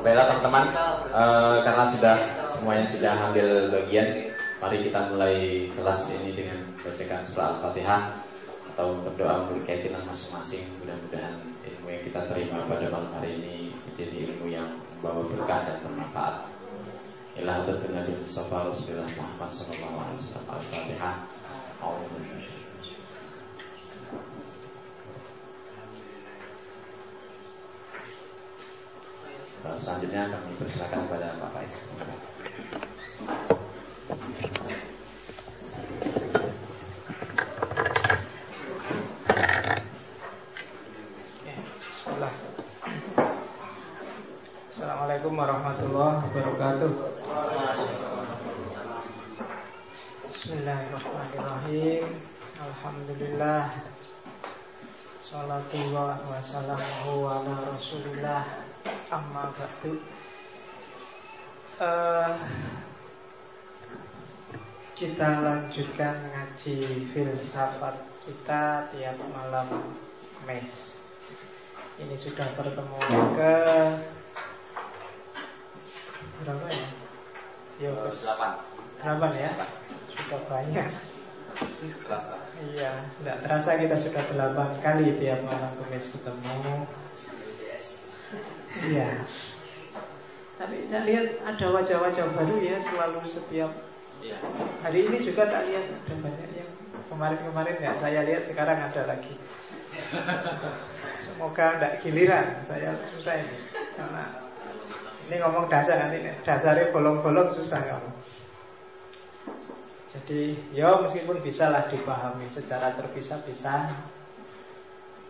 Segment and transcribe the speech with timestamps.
[0.00, 0.64] Baiklah teman-teman,
[1.12, 2.16] uh, karena sudah
[2.48, 8.02] semuanya sudah ambil bagian, mari kita mulai kelas ini dengan bacakan surah Al-Fatihah
[8.72, 10.64] atau berdoa keyakinan masing-masing.
[10.80, 11.36] Mudah-mudahan
[11.68, 16.48] ilmu yang kita terima pada malam hari ini menjadi ilmu yang membawa berkah dan bermanfaat.
[17.44, 21.14] Ila hadratin Nabi Mustafa Rasulullah Muhammad wasallam Al-Fatihah.
[29.60, 31.84] Selanjutnya kami persilakan kepada Pak Faiz.
[44.72, 46.92] Assalamualaikum warahmatullahi wabarakatuh.
[50.24, 52.08] Bismillahirrahmanirrahim.
[52.64, 53.76] Alhamdulillah.
[55.20, 58.69] Salatu wa wassalamu ala rasulillah
[59.10, 59.92] Amma ba'du
[61.80, 62.32] uh,
[64.96, 66.76] Kita lanjutkan ngaji
[67.12, 69.96] filsafat kita tiap malam
[70.48, 71.00] mes
[72.00, 73.56] Ini sudah pertemuan ke
[76.40, 76.88] Berapa ya?
[77.80, 78.52] Yo, delapan.
[79.00, 79.50] Delapan ya?
[80.16, 80.88] Sudah banyak
[82.04, 86.84] Terasa Iya, tidak terasa kita sudah delapan kali tiap malam kemis ketemu
[88.78, 89.26] Iya.
[90.60, 93.72] Tapi saya lihat ada wajah-wajah baru ya selalu setiap
[94.20, 94.36] ya.
[94.84, 96.70] hari ini juga tak lihat ada banyak yang
[97.08, 99.34] kemarin-kemarin ya saya lihat sekarang ada lagi.
[101.24, 103.56] Semoga tidak giliran saya susah ini
[103.96, 104.24] karena
[105.26, 108.10] ini ngomong dasar nanti dasarnya bolong-bolong susah kamu.
[110.10, 113.94] Jadi ya meskipun bisa lah dipahami secara terpisah-pisah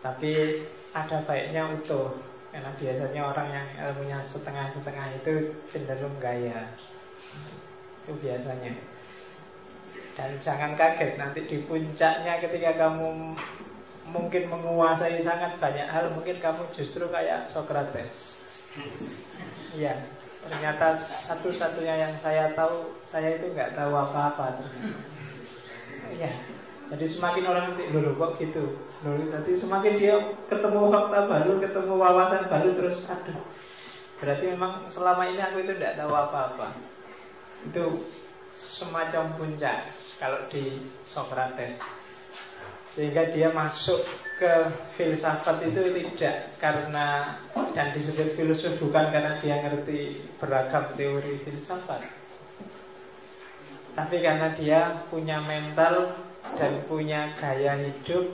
[0.01, 0.33] Tapi
[0.89, 2.09] ada baiknya utuh
[2.51, 6.67] karena biasanya orang yang ilmunya setengah-setengah itu cenderung gaya.
[8.03, 8.75] Itu biasanya.
[10.19, 13.31] Dan jangan kaget nanti di puncaknya ketika kamu
[14.11, 18.43] mungkin menguasai sangat banyak hal Mungkin kamu justru kayak Socrates.
[19.71, 19.95] Iya
[20.41, 24.59] Ternyata satu-satunya yang saya tahu Saya itu nggak tahu apa-apa.
[26.11, 26.31] Iya
[26.91, 28.83] jadi semakin orang dulu kok gitu?
[29.07, 30.19] Lalu nanti semakin dia
[30.51, 33.39] ketemu fakta baru Ketemu wawasan baru terus Aduh
[34.21, 36.77] Berarti memang selama ini aku itu tidak tahu apa-apa.
[37.65, 38.05] Itu
[38.53, 39.87] semacam puncak
[40.21, 41.81] Kalau di Socrates.
[42.91, 44.03] Sehingga dia masuk
[44.37, 44.51] ke
[44.99, 47.39] filsafat itu tidak karena
[47.71, 52.03] Dan disebut filosof bukan karena dia ngerti beragam teori filsafat.
[53.95, 56.13] Tapi karena dia punya mental
[56.57, 58.25] dan punya gaya hidup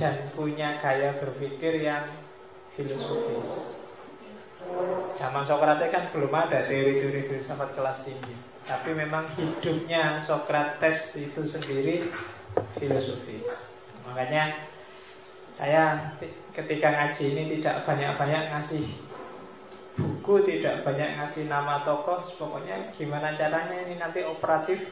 [0.00, 2.04] dan punya gaya berpikir yang
[2.74, 3.80] filosofis.
[5.18, 12.08] Zaman Socrates kan belum ada teori-teori filsafat kelas tinggi, tapi memang hidupnya Socrates itu sendiri
[12.78, 13.74] filosofis.
[14.08, 14.70] Makanya
[15.52, 16.16] saya
[16.56, 18.84] ketika ngaji ini tidak banyak-banyak ngasih
[20.00, 24.88] buku, tidak banyak ngasih nama tokoh, pokoknya gimana caranya ini nanti operatif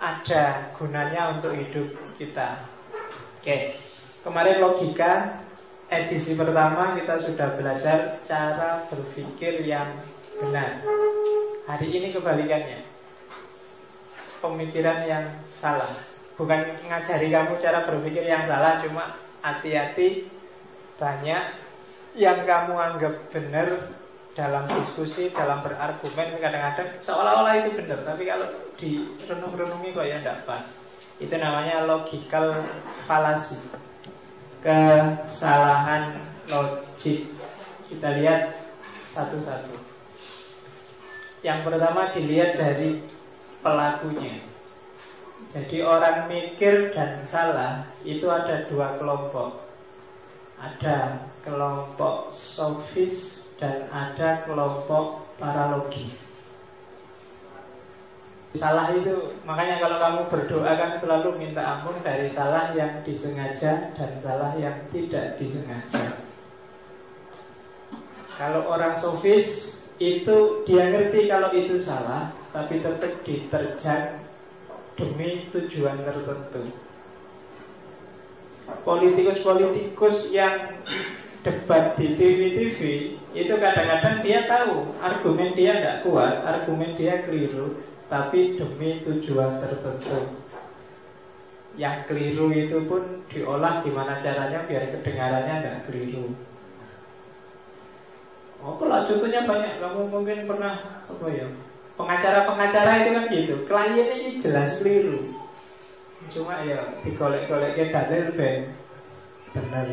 [0.00, 2.64] ada gunanya untuk hidup kita.
[3.36, 3.76] Oke,
[4.24, 5.44] kemarin logika
[5.92, 9.92] edisi pertama kita sudah belajar cara berpikir yang
[10.40, 10.80] benar.
[11.68, 12.80] Hari ini kebalikannya.
[14.40, 15.92] Pemikiran yang salah.
[16.40, 20.24] Bukan ngajari kamu cara berpikir yang salah, cuma hati-hati
[20.96, 21.44] banyak
[22.16, 23.68] yang kamu anggap benar
[24.40, 28.48] dalam diskusi, dalam berargumen kadang-kadang seolah-olah itu benar, tapi kalau
[28.80, 30.64] di renung-renungi kok ya tidak pas.
[31.20, 32.64] Itu namanya logical
[33.04, 33.60] fallacy.
[34.64, 36.16] Kesalahan
[36.48, 37.28] logik.
[37.92, 38.56] Kita lihat
[39.12, 39.76] satu-satu.
[41.44, 43.04] Yang pertama dilihat dari
[43.60, 44.40] pelakunya.
[45.52, 49.60] Jadi orang mikir dan salah itu ada dua kelompok.
[50.56, 56.08] Ada kelompok sofis dan ada kelompok paralogi.
[58.50, 64.10] Salah itu, makanya kalau kamu berdoa kan selalu minta ampun dari salah yang disengaja dan
[64.18, 66.18] salah yang tidak disengaja.
[68.34, 74.18] Kalau orang sofis itu dia ngerti kalau itu salah, tapi tetap diterjang
[74.98, 76.74] demi tujuan tertentu.
[78.82, 80.82] Politikus-politikus yang
[81.46, 82.80] debat di TV-TV
[83.30, 87.78] itu kadang-kadang dia tahu argumen dia tidak kuat, argumen dia keliru,
[88.10, 90.34] tapi demi tujuan tertentu.
[91.78, 96.34] Yang keliru itu pun diolah gimana caranya biar kedengarannya tidak keliru.
[98.60, 99.80] Oh, kalau contohnya banyak.
[99.80, 101.48] Kamu mungkin pernah apa ya?
[101.96, 103.54] Pengacara-pengacara itu kan gitu.
[103.64, 105.16] Kliennya ini jelas keliru.
[106.28, 108.76] Cuma ya digolek-golek dalil ben
[109.56, 109.88] benar.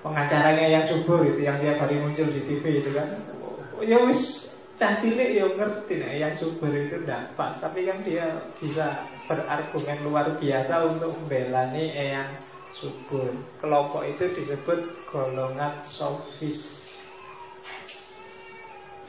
[0.00, 3.08] Pengacaranya yang subur itu yang tiap hari muncul di TV itu kan.
[3.84, 8.32] Ya wis cah cilik ya ngerti nih yang subur itu tidak pas tapi kan dia
[8.56, 12.28] bisa berargumen luar biasa untuk membela nih yang
[12.72, 13.28] subur.
[13.60, 16.88] Kelompok itu disebut golongan sofis.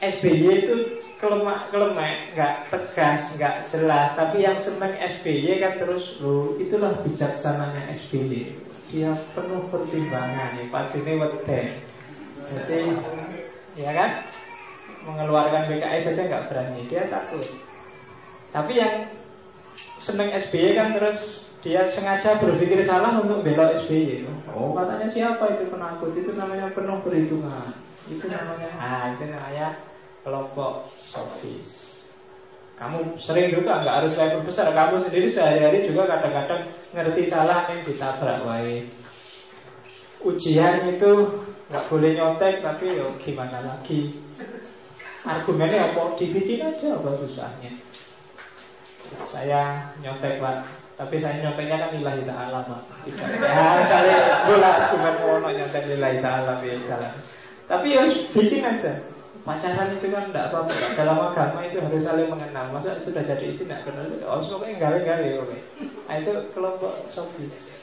[0.02, 0.76] SBY itu
[1.22, 7.94] kelemak kelemak nggak tegas nggak jelas tapi yang seneng SBY kan terus lu itulah bijaksananya
[7.94, 8.50] SBY
[8.92, 11.60] dia penuh pertimbangan nih ini wede
[12.52, 12.92] jadi
[13.80, 14.10] ya kan
[15.02, 17.42] mengeluarkan BKS saja nggak berani, dia takut.
[18.52, 19.08] Tapi yang
[19.74, 24.28] seneng SBY kan terus dia sengaja berpikir salah untuk belok SBY.
[24.52, 26.12] Oh katanya siapa itu penakut?
[26.14, 27.74] Itu namanya penuh perhitungan.
[28.10, 29.78] Itu namanya, ah itu namanya
[30.22, 31.91] kelompok sofis.
[32.76, 34.72] Kamu sering juga nggak harus level besar.
[34.72, 38.82] Kamu sendiri sehari-hari juga kadang-kadang ngerti salah yang ditabrak wae.
[40.22, 41.12] Ujian itu
[41.72, 44.12] nggak boleh nyontek tapi yo gimana lagi
[45.22, 46.18] Argumennya apa?
[46.18, 47.72] Dibikin aja apa susahnya
[49.22, 50.66] Saya nyontek pak
[50.98, 52.82] Tapi saya nyonteknya kan nilai ta'ala pak
[53.38, 56.58] Ya saya bola argumen mau nyontek nilai ta'ala
[57.70, 58.02] Tapi ya
[58.34, 58.92] bikin aja
[59.42, 62.70] Pacaran itu kan tidak apa-apa Dalam agama itu harus saling mengenal.
[62.70, 65.58] Masa sudah jadi istri tidak kenal Oh pokoknya enggak-enggak oke.
[66.06, 67.74] Nah itu kelompok sofis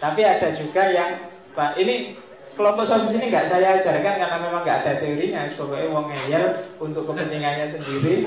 [0.00, 1.12] Tapi ada juga yang
[1.52, 2.16] Pak ini
[2.56, 5.44] kelompok sofis ini nggak saya ajarkan karena memang nggak ada teorinya.
[5.52, 6.44] Pokoknya uang ngeyel
[6.80, 8.24] untuk kepentingannya sendiri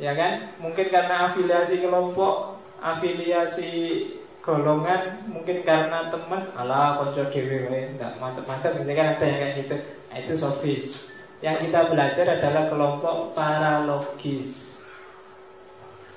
[0.00, 0.48] ya kan?
[0.64, 3.72] Mungkin karena afiliasi kelompok afiliasi
[4.40, 6.48] golongan mungkin karena teman.
[6.56, 8.80] Ala konco dewi nggak mantep-mantep.
[8.80, 9.76] Misalkan ada yang kayak gitu
[10.10, 11.06] nah, itu sofis.
[11.44, 14.80] Yang kita belajar adalah kelompok paralogis.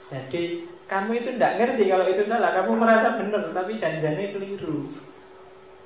[0.09, 2.51] Jadi kamu itu tidak ngerti kalau itu salah.
[2.56, 4.89] Kamu merasa benar tapi janjinya keliru.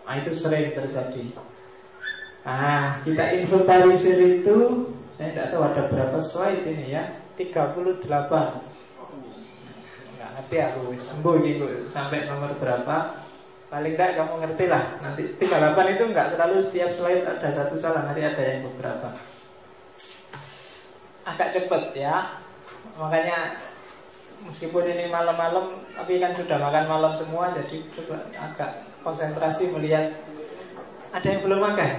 [0.08, 1.24] Nah itu sering terjadi.
[2.44, 7.04] Ah, kita inventarisir itu Saya tidak tahu ada berapa slide ini ya.
[7.38, 8.04] 38
[10.18, 10.82] Nggak ngerti aku.
[10.98, 13.24] Sembuh gitu Sampai nomor berapa
[13.74, 15.02] Paling tidak kamu ngerti lah.
[15.02, 19.18] Nanti 38 itu nggak selalu setiap slide ada satu salah Nanti ada yang beberapa.
[21.26, 22.38] Agak cepet ya.
[23.02, 23.58] Makanya
[24.46, 27.82] Meskipun ini malam-malam Tapi kan sudah makan malam semua Jadi
[28.38, 30.14] agak konsentrasi melihat.
[31.10, 31.90] Ada yang belum makan?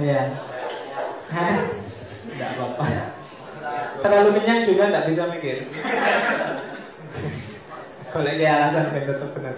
[0.00, 0.22] Iya.
[2.32, 2.84] Tidak apa-apa.
[4.00, 5.68] Terlalu kenyang juga tidak bisa mikir.
[8.08, 9.56] Kalau ini alasan yang tetap benar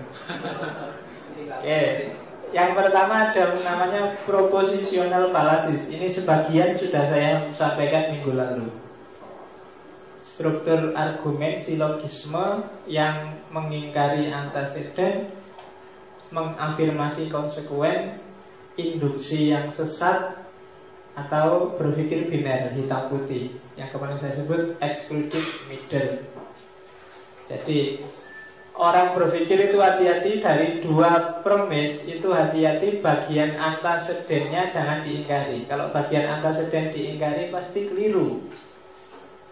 [1.65, 2.13] Oke.
[2.53, 8.69] Yang pertama ada namanya propositional fallacies Ini sebagian sudah saya sampaikan minggu lalu.
[10.21, 15.33] Struktur argumen silogisme yang mengingkari antecedent,
[16.37, 18.21] mengafirmasi konsekuen,
[18.77, 20.37] induksi yang sesat,
[21.17, 23.57] atau berpikir biner hitam putih.
[23.81, 26.29] Yang kemarin saya sebut excluded middle.
[27.49, 28.05] Jadi
[28.75, 35.67] orang berpikir itu hati-hati dari dua premis itu hati-hati bagian antecedennya jangan diingkari.
[35.71, 38.51] Kalau bagian antecedent diingkari pasti keliru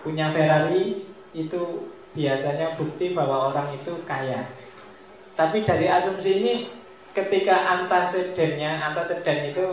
[0.03, 0.99] punya Ferrari
[1.33, 4.51] itu biasanya bukti bahwa orang itu kaya.
[5.39, 6.55] Tapi dari asumsi ini
[7.17, 9.67] ketika antecedennya, anteceden itu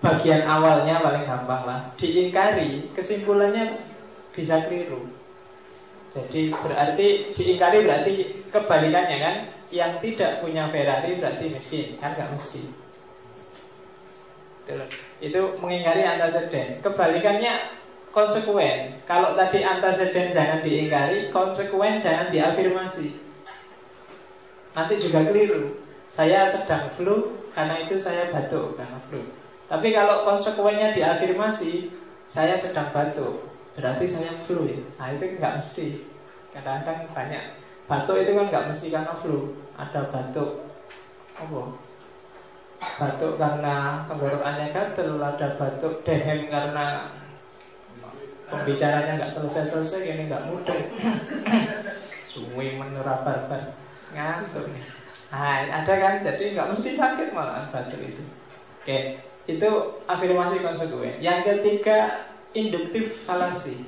[0.00, 1.80] bagian awalnya paling gampang lah.
[2.00, 3.76] Diingkari, kesimpulannya
[4.32, 5.23] bisa keliru.
[6.14, 8.14] Jadi berarti diingkari berarti
[8.54, 9.36] kebalikannya kan
[9.74, 12.70] Yang tidak punya Ferrari berarti miskin Kan gak miskin
[15.18, 17.82] Itu mengingkari antecedent Kebalikannya
[18.14, 19.02] konsekuen.
[19.04, 23.10] Kalau tadi antecedent jangan diingkari, konsekuen jangan diafirmasi.
[24.78, 25.82] Nanti juga keliru.
[26.14, 29.26] Saya sedang flu, karena itu saya batuk karena flu.
[29.66, 31.90] Tapi kalau konsekuennya diafirmasi,
[32.30, 33.42] saya sedang batuk,
[33.74, 34.78] berarti saya flu ya.
[34.98, 35.86] Nah itu nggak mesti.
[36.54, 37.42] Kadang-kadang banyak
[37.90, 39.38] batuk itu kan nggak mesti karena flu.
[39.74, 40.50] Ada batuk,
[41.34, 41.60] apa?
[42.78, 47.10] Batuk karena tenggorokannya gatel, ada batuk dehem karena
[48.44, 50.80] Pembicaranya nggak selesai-selesai ini nggak mudah
[52.28, 53.72] Suwi menurut barbar
[54.12, 54.68] Ngantuk
[55.34, 58.22] Nah, ada kan, jadi nggak mesti sakit malah batuk itu
[58.84, 59.70] Oke, itu
[60.06, 63.84] afirmasi konsekuen Yang ketiga, induktif falasi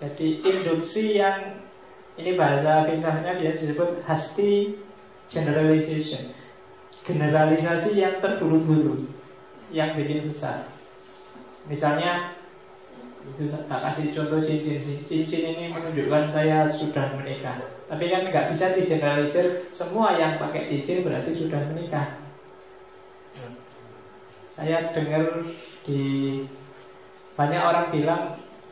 [0.00, 1.62] Jadi induksi yang
[2.18, 4.74] Ini bahasa filsafatnya biasa disebut hasti
[5.30, 6.34] generalization.
[7.06, 8.98] Generalisasi yang terburu-buru
[9.70, 10.66] yang bikin sesat.
[11.70, 12.34] Misalnya
[13.22, 14.82] itu tak kasih contoh cincin.
[15.06, 17.62] Cincin ini menunjukkan saya sudah menikah.
[17.86, 22.18] Tapi kan nggak bisa digeneralisir Semua yang pakai cincin berarti sudah menikah.
[24.50, 25.46] Saya dengar
[25.86, 26.02] di
[27.38, 28.22] Banyak orang bilang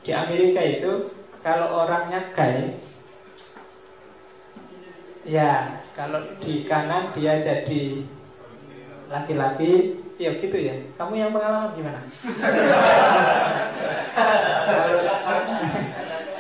[0.03, 2.75] Di Amerika itu Kalau orangnya gay
[5.23, 8.03] Ya Kalau di kanan dia jadi
[9.07, 10.73] Laki-laki Ya gitu ya.
[10.97, 12.01] Kamu yang pengalaman gimana?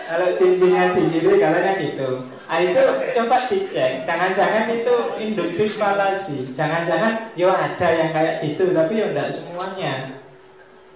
[0.09, 2.25] kalau, cincinnya di kiri kalanya gitu.
[2.49, 2.80] Ah itu
[3.12, 4.00] coba dicek.
[4.09, 6.56] Jangan-jangan itu induktif falasi.
[6.56, 10.25] Jangan-jangan yo ada yang kayak gitu, tapi yo enggak semuanya.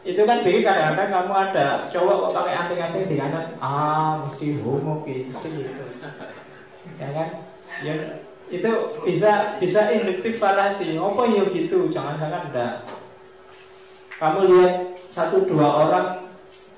[0.00, 5.04] Itu kan bikin kadang-kadang kamu ada cowok kok pakai anting-anting di kanan, ah mesti homo
[5.04, 5.84] gitu, gitu.
[6.96, 7.28] Ya kan?
[7.84, 7.94] Ya
[8.48, 8.70] itu
[9.04, 10.96] bisa bisa induktif falasi.
[10.96, 11.92] Apa ya gitu?
[11.92, 12.74] Jangan-jangan enggak.
[14.16, 16.06] Kamu lihat satu dua orang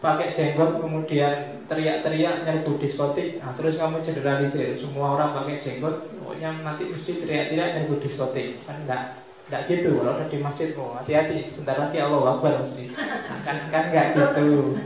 [0.03, 6.59] pakai jenggot kemudian teriak-teriak nyerbu diskotik, nah, terus kamu generalisir semua orang pakai jenggot, pokoknya
[6.59, 9.15] nanti mesti teriak-teriak nyerbu diskotik, kan enggak
[9.53, 11.53] enggak gitu kalau udah di masjid mau hati-hati.
[11.53, 12.89] Sebentar lagi Allah Akbar mesti.
[13.45, 14.81] Kan kan enggak gitu.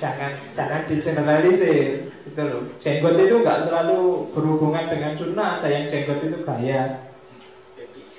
[0.00, 2.08] Jangan jangan digeneralisir.
[2.24, 2.64] Gitu loh.
[2.80, 5.60] Jenggot itu nggak selalu berhubungan dengan sunnah.
[5.60, 7.12] Ada yang jenggot itu gaya.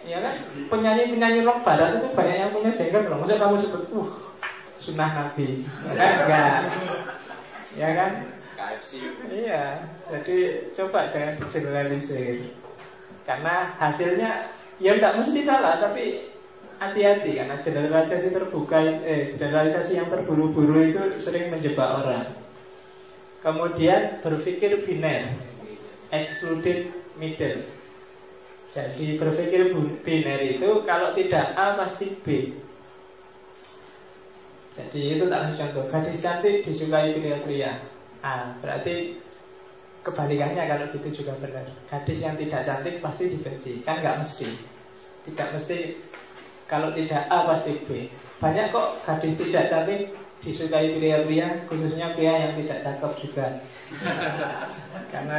[0.06, 0.38] Ya kan?
[0.70, 3.18] Penyanyi penyanyi rock barat itu banyak yang punya jenggot loh.
[3.26, 4.10] Maksudnya kamu sebut uh
[4.78, 5.66] sunnah nabi.
[5.98, 6.14] Kan?
[6.30, 6.58] Enggak
[7.78, 8.12] ya kan
[9.32, 9.88] iya.
[10.10, 10.38] Jadi
[10.78, 12.54] coba jangan digeneralisir.
[13.24, 14.50] Karena hasilnya
[14.80, 16.24] ya tidak mesti salah tapi
[16.80, 22.24] hati-hati karena generalisasi terbuka eh generalisasi yang terburu-buru itu sering menjebak orang.
[23.40, 25.32] Kemudian berpikir biner,
[26.12, 27.64] excluded middle.
[28.70, 29.72] Jadi berpikir
[30.04, 32.56] biner itu kalau tidak A pasti B.
[34.76, 35.86] Jadi itu tak contoh.
[35.92, 37.80] Gadis cantik disukai pria-pria.
[38.24, 39.16] A berarti
[40.04, 41.66] kebalikannya kalau gitu juga benar.
[41.92, 43.72] Gadis yang tidak cantik pasti dibenci.
[43.84, 44.50] Kan nggak mesti.
[45.28, 45.78] Tidak mesti
[46.70, 48.08] kalau tidak A pasti B.
[48.40, 53.48] Banyak kok gadis tidak cantik disukai pria-pria, khususnya pria yang tidak cakep juga.
[55.12, 55.38] karena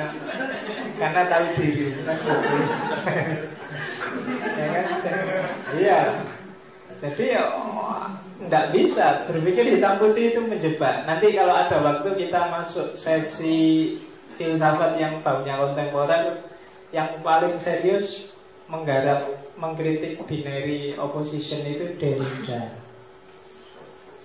[0.99, 1.95] karena tahu diri,
[4.59, 4.87] ya kan?
[5.79, 6.01] Iya.
[7.01, 7.49] Jadi ya
[8.45, 11.09] tidak bisa berpikir hitam putih itu menjebak.
[11.09, 13.97] Nanti kalau ada waktu kita masuk sesi
[14.41, 16.41] filsafat yang baunya kontemporer,
[16.97, 18.33] yang paling serius
[18.73, 19.29] menggarap
[19.61, 22.73] mengkritik binary opposition itu Derrida.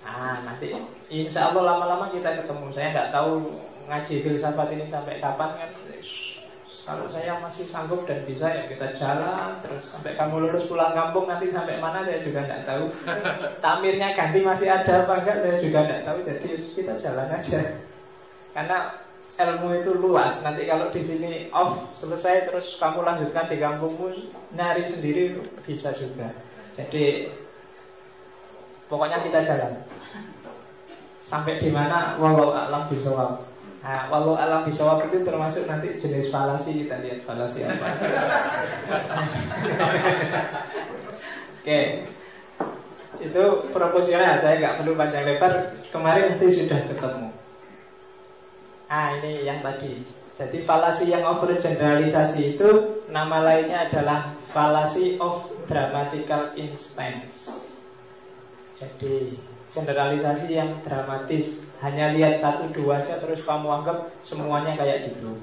[0.06, 0.72] Ah, nanti
[1.12, 2.72] insya Allah lama-lama kita ketemu.
[2.72, 3.44] Saya nggak tahu
[3.92, 5.70] ngaji filsafat ini sampai kapan kan.
[6.86, 11.26] Kalau saya masih sanggup dan bisa ya kita jalan terus sampai kamu lulus pulang kampung
[11.26, 12.84] nanti sampai mana saya juga nggak tahu.
[13.64, 16.18] Tamirnya ganti masih ada apa enggak saya juga nggak tahu.
[16.22, 17.60] Jadi kita jalan aja.
[18.54, 18.78] Karena
[19.36, 20.40] ilmu itu luas.
[20.40, 24.08] Nanti kalau di sini off selesai terus kamu lanjutkan di kampungmu
[24.56, 26.32] nyari sendiri bisa juga.
[26.76, 27.28] Jadi
[28.88, 29.72] pokoknya kita jalan
[31.20, 33.44] sampai di mana walau alam bisawab.
[33.86, 37.86] Nah, walau alam bisawab itu termasuk nanti jenis falasi kita lihat falasi apa.
[41.60, 42.06] Oke.
[43.16, 45.72] Itu proporsional, saya nggak perlu panjang lebar.
[45.88, 47.28] Kemarin nanti sudah ketemu.
[48.86, 49.98] Ah ini yang tadi.
[50.36, 52.68] Jadi falasi yang overgeneralisasi itu
[53.08, 57.48] nama lainnya adalah fallacy of dramatical instance.
[58.76, 59.32] Jadi
[59.72, 65.40] generalisasi yang dramatis hanya lihat satu dua aja terus kamu anggap semuanya kayak gitu.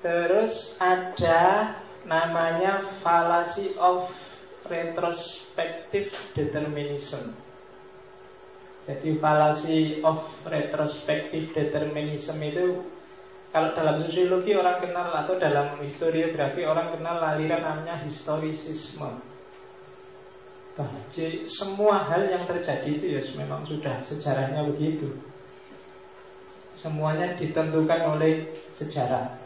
[0.00, 1.72] Terus ada
[2.08, 4.08] namanya fallacy of
[4.68, 7.43] retrospective determinism.
[8.84, 12.84] Jadi fallacy of retrospective determinism itu
[13.48, 19.24] kalau dalam sosiologi orang kenal atau dalam historiografi orang kenal aliran namanya historisisme.
[21.14, 25.06] Jadi semua hal yang terjadi itu ya memang sudah sejarahnya begitu.
[26.74, 28.42] Semuanya ditentukan oleh
[28.74, 29.38] sejarah.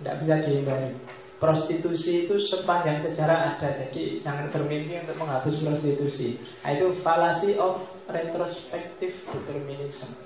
[0.00, 0.96] Tidak bisa dihindari.
[1.36, 6.40] Prostitusi itu sepanjang sejarah ada Jadi jangan bermimpi untuk menghapus prostitusi.
[6.64, 10.16] Nah, Itu fallacy of retrospective determinism.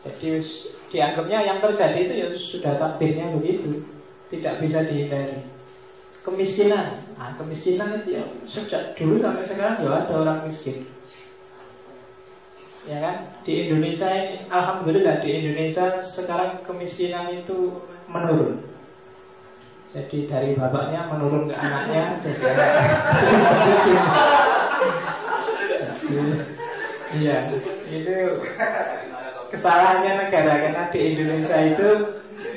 [0.00, 0.40] Jadi
[0.88, 3.84] dianggapnya yang terjadi itu ya sudah takdirnya begitu
[4.32, 5.44] Tidak bisa dihindari.
[6.24, 6.96] Kemiskinan.
[7.20, 10.88] Nah, Kemiskinan itu ya sejak dulu sampai sekarang ya ada orang miskin.
[12.88, 13.28] Ya kan?
[13.44, 14.08] Di Indonesia
[14.48, 18.70] Alhamdulillah di Indonesia sekarang kemiskinan itu menurun
[19.90, 22.46] jadi dari bapaknya menurun ke anaknya Jadi
[27.10, 27.36] Iya
[27.90, 28.16] Itu
[29.50, 30.52] kesalahannya negara.
[30.62, 31.88] Karena di Indonesia itu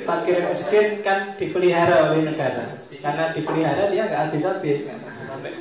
[0.04, 2.76] Fakir miskin kan dipelihara oleh negara.
[3.02, 4.86] Karena dipelihara dia nggak habis-habis?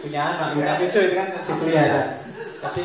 [0.03, 2.01] Punya anak, punya cucu itu kan dipelihara.
[2.62, 2.84] Tapi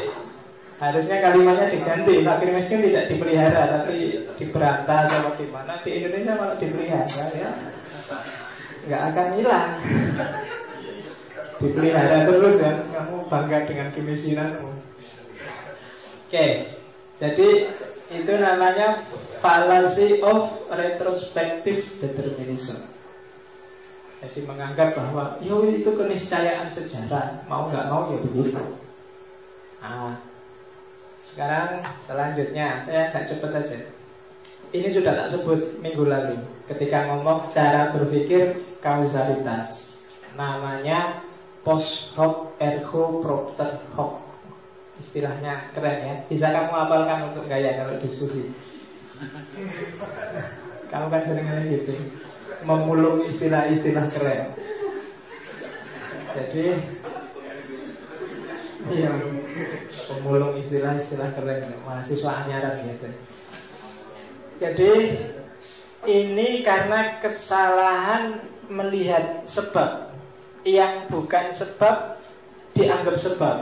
[0.78, 7.24] Harusnya kalimatnya diganti Fakir miskin tidak dipelihara Tapi diberantas atau gimana Di Indonesia malah dipelihara
[7.34, 7.50] ya
[8.86, 9.70] nggak akan hilang.
[11.58, 14.70] Dipelihara terus kan, kamu bangga dengan kemisinanmu.
[16.28, 16.46] Oke,
[17.18, 17.48] jadi
[18.14, 19.02] itu namanya
[19.42, 22.78] fallacy of retrospective determinism.
[24.22, 28.62] Jadi menganggap bahwa yo itu keniscayaan sejarah, mau nggak mau ya begitu.
[29.82, 30.18] Nah,
[31.22, 33.78] sekarang selanjutnya saya agak cepat aja.
[34.74, 39.96] Ini sudah tak sebut minggu lalu ketika ngomong cara berpikir kausalitas.
[40.36, 41.24] Namanya
[41.64, 44.22] post hoc ergo propter hoc.
[45.00, 46.14] Istilahnya keren ya.
[46.28, 48.52] Bisa kamu apalkan untuk gaya kalau diskusi?
[50.92, 51.92] Kamu kan sering gitu.
[52.66, 54.42] Memulung istilah-istilah keren.
[56.36, 56.64] Jadi
[58.88, 59.12] Iya.
[60.08, 61.76] Pemulung istilah-istilah keren.
[61.84, 63.08] Mahasiswa anyaran biasa
[64.58, 64.90] Jadi
[66.06, 68.38] Ini karena kesalahan
[68.68, 70.12] Melihat sebab.
[70.62, 72.20] Yang bukan sebab
[72.76, 73.56] Dianggap sebab.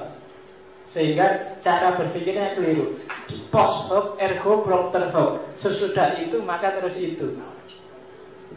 [0.85, 3.01] Sehingga cara berpikirnya keliru.
[3.49, 5.47] Post hoc ergo propter hoc.
[5.57, 7.39] Sesudah itu maka terus itu.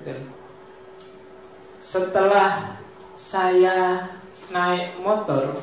[0.03, 0.13] Gitu.
[1.79, 2.77] Setelah
[3.15, 4.09] saya
[4.51, 5.57] naik motor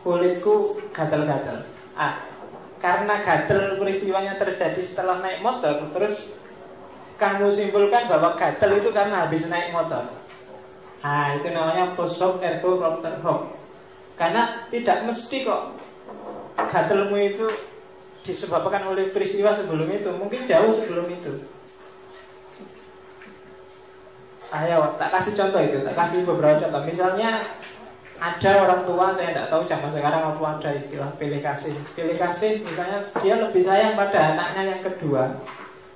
[0.00, 1.68] Kulitku gatal-gatal.
[1.94, 2.24] Ah,
[2.80, 6.24] Karena gatal peristiwanya terjadi setelah naik motor Terus
[7.20, 10.08] kamu simpulkan bahwa gatal itu karena habis naik motor.
[11.04, 13.52] Nah itu namanya post hoc ergo propter hoc.
[14.16, 15.76] Karena tidak mesti kok
[16.56, 17.46] gatelmu itu
[18.24, 20.08] disebabkan oleh peristiwa sebelum itu.
[20.16, 21.44] Mungkin jauh sebelum itu.
[24.50, 26.82] Ayo, tak kasih contoh itu, tak kasih beberapa contoh.
[26.82, 27.54] Misalnya
[28.18, 31.70] ada orang tua, saya tidak tahu zaman sekarang apa ada istilah pilih kasih.
[31.94, 35.38] Pilih kasih misalnya dia lebih sayang pada anaknya yang kedua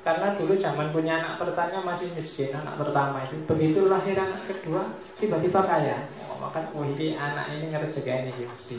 [0.05, 3.41] karena dulu zaman punya anak pertama masih miskin Anak pertama itu.
[3.49, 4.85] Begitu lahir anak kedua
[5.17, 5.97] Tiba-tiba kaya.
[6.29, 8.77] Oh, Maka oh ini anak ini ngerjain ini mesti.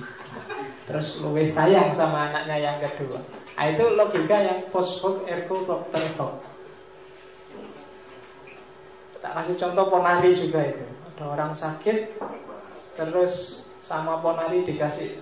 [0.85, 3.17] Terus lebih sayang sama anaknya yang kedua.
[3.57, 6.45] Nah, Itu logika yang post hoc ergo propter hoc
[9.17, 10.85] Tak kasih contoh ponari juga itu.
[10.85, 12.21] Ada orang sakit
[12.93, 15.17] Terus sama ponari dikasih.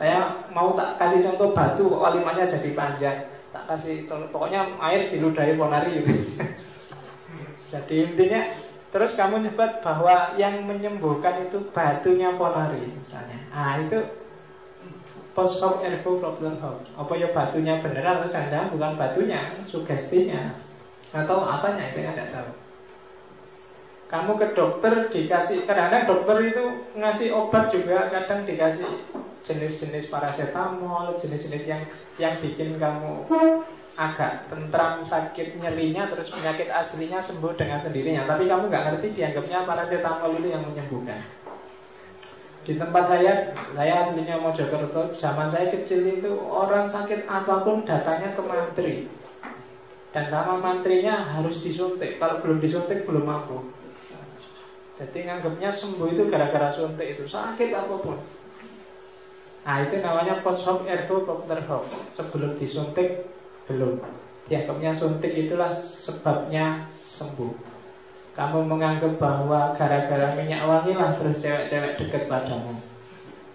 [0.00, 5.56] Saya mau tak kasih contoh batu Kok kalimatnya jadi panjang tak kasih pokoknya air diludahi
[5.56, 6.04] ponari.
[7.72, 8.52] Jadi intinya
[8.92, 13.40] terus kamu nyebut bahwa yang menyembuhkan itu batunya ponari misalnya.
[13.48, 14.04] Ah itu
[15.32, 16.84] post hoc ergo problem hoc.
[17.00, 20.52] Apa ya batunya beneran atau jangan bukan batunya, sugestinya
[21.16, 22.50] atau apanya itu yang tidak tahu.
[24.06, 26.64] Kamu ke dokter dikasih kadang-kadang dokter itu
[26.94, 28.86] ngasih obat juga kadang dikasih
[29.42, 31.82] jenis-jenis paracetamol, jenis-jenis yang
[32.22, 33.26] yang bikin kamu
[33.98, 38.30] agak tentram sakit nyerinya terus penyakit aslinya sembuh dengan sendirinya.
[38.30, 41.18] Tapi kamu nggak ngerti dianggapnya paracetamol itu yang menyembuhkan.
[42.62, 48.38] Di tempat saya saya aslinya Mojokerto zaman saya kecil itu orang sakit apa pun datanya
[48.38, 48.94] ke mantri.
[50.14, 52.22] Dan sama mantrinya harus disuntik.
[52.22, 53.66] Kalau belum disuntik belum mampu
[54.96, 57.28] jadi nganggapnya sembuh itu gara-gara suntik itu.
[57.28, 58.16] Sakit apa pun.
[59.68, 61.84] Nah itu namanya post hoc ergo propter hoc.
[62.16, 63.28] Sebelum disuntik
[63.68, 64.00] belum.
[64.48, 67.76] Dianggapnya suntik itulah sebabnya sembuh.
[68.32, 72.72] Kamu menganggap bahwa gara-gara minyak wangi lah terus cewek-cewek dekat padamu.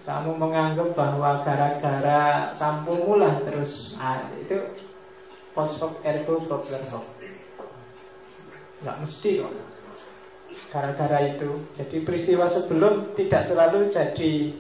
[0.06, 4.78] Kamu menganggap bahwa gara-gara sampumu lah terus ah, Itu
[5.58, 7.06] post hoc ergo propter hoc.
[8.86, 9.71] Gak mesti kok
[10.72, 14.56] Gara-gara itu Jadi peristiwa sebelum tidak selalu jadi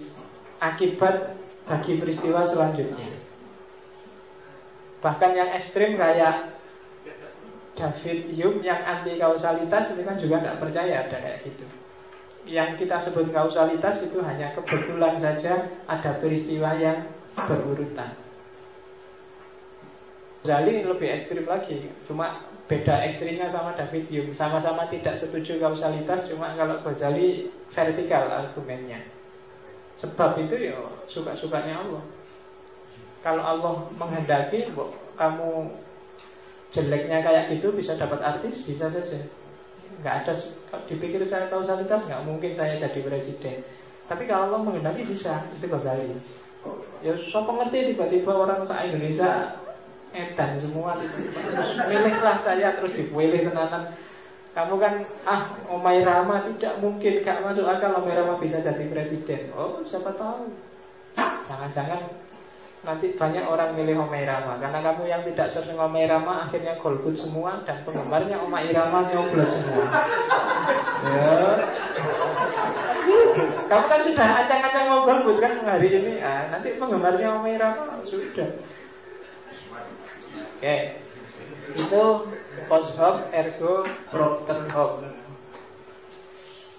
[0.59, 3.07] akibat bagi peristiwa selanjutnya.
[5.01, 6.51] Bahkan yang ekstrim kayak
[7.73, 11.65] David Hume yang anti kausalitas itu kan juga tidak percaya ada kayak gitu.
[12.45, 18.13] Yang kita sebut kausalitas itu hanya kebetulan saja ada peristiwa yang berurutan.
[20.41, 24.31] Zali lebih ekstrim lagi, cuma beda ekstrimnya sama David Hume.
[24.31, 29.03] Sama-sama tidak setuju kausalitas, cuma kalau Ghazali vertikal argumennya.
[29.99, 30.79] Sebab itu ya
[31.11, 32.03] suka-sukanya Allah.
[33.21, 34.71] Kalau Allah menghendaki
[35.19, 35.49] kamu
[36.71, 39.19] jeleknya kayak gitu bisa dapat artis bisa saja.
[39.99, 40.33] Nggak ada
[40.87, 43.61] dipikir saya kausalitas nggak mungkin saya jadi presiden.
[44.07, 46.15] Tapi kalau Allah menghendaki bisa itu Ghazali.
[47.03, 49.59] Ya siapa ngerti tiba-tiba orang se Indonesia
[50.11, 50.99] edan semua.
[50.99, 53.83] Terus milihlah saya terus dipilih tenanan.
[54.51, 59.47] Kamu kan ah Omai Rama tidak mungkin gak masuk akal Omai Rama bisa jadi presiden.
[59.55, 60.51] Oh siapa tahu.
[61.47, 62.03] Jangan-jangan
[62.81, 64.59] nanti banyak orang milih Omai Rama.
[64.59, 69.51] Karena kamu yang tidak sering Omai Rama akhirnya golput semua dan penggemarnya Omai Rama nyoblos
[69.55, 69.85] semua.
[71.01, 71.31] Ya.
[73.71, 76.19] kamu kan sudah mau golput kan hari ini.
[76.19, 78.51] Ah, nanti penggemarnya Omai Rama sudah
[80.61, 80.93] Oke.
[81.73, 82.29] Itu
[82.69, 83.81] post hoc ergo
[84.13, 85.01] propter hoc.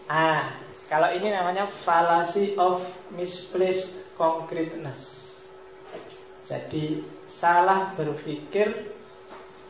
[0.07, 0.55] Ah,
[0.87, 5.35] kalau ini namanya fallacy of misplaced concreteness.
[6.47, 8.95] Jadi salah berpikir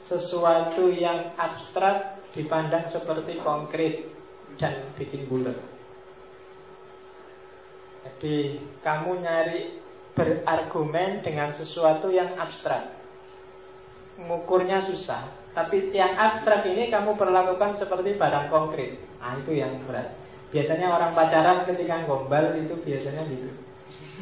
[0.04, 4.12] sesuatu yang abstrak dipandang seperti konkret
[4.60, 5.56] dan bikin bulat.
[8.04, 9.72] Jadi kamu nyari
[10.12, 13.01] berargumen dengan sesuatu yang abstrak
[14.26, 15.26] mengukurnya susah.
[15.52, 18.96] Tapi yang abstrak ini kamu perlakukan seperti barang konkret.
[19.20, 20.08] Nah itu yang berat.
[20.52, 23.52] Biasanya orang pacaran ketika gombal itu biasanya gitu.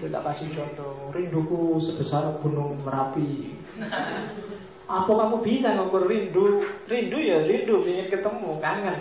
[0.03, 3.55] Kita kasih contoh, rinduku sebesar gunung Merapi.
[4.91, 6.67] Apa kamu bisa ngukur rindu?
[6.91, 8.99] Rindu ya rindu, ingin ketemu, kangen.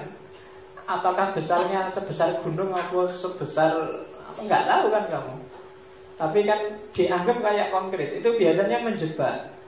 [0.85, 3.73] Apakah besarnya sebesar gunung atau sebesar
[4.21, 5.33] apa nggak tahu kan kamu.
[6.19, 6.59] Tapi kan
[6.93, 8.09] dianggap kayak konkret.
[8.21, 9.58] Itu biasanya menjebak.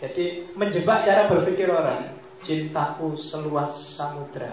[0.00, 4.48] Jadi menjebak cara berpikir orang Cintaku seluas samudra.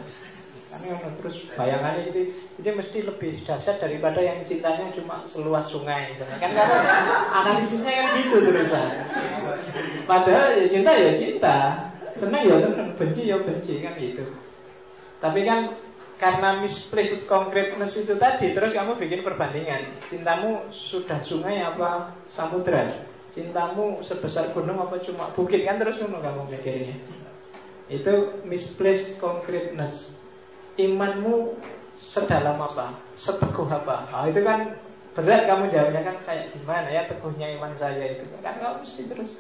[0.67, 6.36] Karena terus bayangannya itu Itu mesti lebih dahsyat daripada yang cintanya cuma seluas sungai misalnya.
[6.36, 6.80] Kan karena
[7.32, 8.89] analisisnya kan gitu terusan
[10.03, 11.58] Padahal ya cinta ya cinta.
[12.17, 14.25] Senang ya senang, benci ya benci kan gitu.
[15.23, 15.71] Tapi kan
[16.19, 19.88] karena misplaced concreteness itu tadi Terus kamu bikin perbandingan.
[20.12, 22.91] Cintamu sudah sungai apa samudra
[23.38, 25.62] cintamu sebesar gunung apa cuma bukit?
[25.62, 26.97] Kan terus ngono kamu mikirnya.
[27.86, 30.17] Itu misplaced concreteness.
[30.82, 31.54] Imanmu
[32.02, 32.97] sedalam apa?
[33.13, 34.10] Seteguh apa?
[34.10, 34.82] Oh, itu kan
[35.13, 38.26] berat kamu jawabnya kan kayak gimana ya teguhnya iman saya itu.
[38.41, 39.38] Kan kamu mesti terus.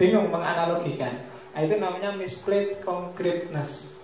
[0.00, 1.28] Bingung menganalogikan.
[1.52, 3.96] Nah, itu namanya misplaced concreteness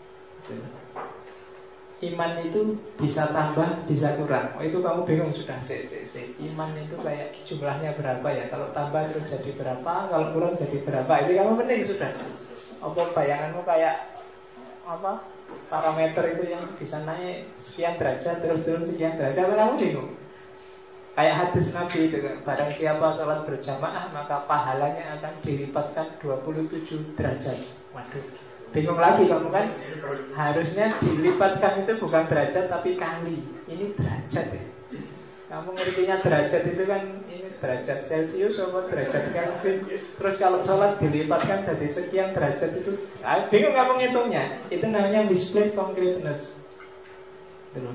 [2.02, 4.58] iman itu bisa tambah, bisa kurang.
[4.58, 5.54] Oh itu kamu bingung sudah.
[5.62, 6.34] Si, si, si.
[6.50, 8.50] Iman itu kayak jumlahnya berapa ya?
[8.50, 9.92] Kalau tambah terus jadi berapa?
[10.10, 11.12] Kalau kurang jadi berapa?
[11.22, 12.10] Itu kamu penting sudah.
[12.82, 14.18] Apa bayanganmu kayak
[14.82, 15.12] apa?
[15.70, 19.46] Parameter itu yang bisa naik sekian derajat terus turun sekian derajat.
[19.46, 20.10] Kamu bingung.
[21.12, 27.60] Kayak hadis Nabi itu kan Barang siapa sholat berjamaah Maka pahalanya akan dilipatkan 27 derajat
[27.92, 29.66] Waduh Bingung lagi kamu kan?
[30.32, 33.44] Harusnya dilipatkan itu bukan derajat tapi kali.
[33.68, 34.64] Ini derajat ya?
[35.52, 39.84] Kamu ngertinya derajat itu kan Ini derajat Celcius atau derajat Kelvin?
[39.92, 44.64] Terus kalau sholat dilipatkan dari sekian derajat itu ah, Bingung kamu ngitungnya.
[44.72, 46.56] Itu namanya display concreteness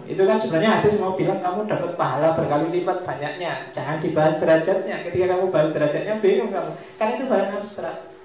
[0.10, 3.70] itu kan sebenarnya hadis mau bilang kamu dapat pahala berkali lipat banyaknya.
[3.70, 5.06] Jangan dibahas derajatnya.
[5.06, 6.72] Ketika kamu bahas derajatnya bingung kamu.
[6.98, 8.17] Karena itu barang abstrak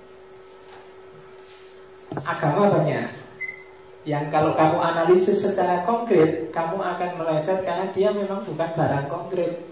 [2.20, 3.09] agama banyak.
[4.03, 9.62] Yang kalau kamu analisis secara konkret kamu akan meleset karena dia memang bukan barang konkret.